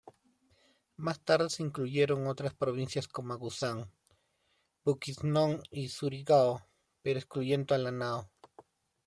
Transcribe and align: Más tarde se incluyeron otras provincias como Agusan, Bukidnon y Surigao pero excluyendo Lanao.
Más 0.95 1.19
tarde 1.23 1.51
se 1.51 1.61
incluyeron 1.61 2.25
otras 2.25 2.55
provincias 2.55 3.07
como 3.07 3.33
Agusan, 3.35 3.91
Bukidnon 4.83 5.61
y 5.69 5.89
Surigao 5.89 6.65
pero 7.03 7.19
excluyendo 7.19 7.77
Lanao. 7.77 8.27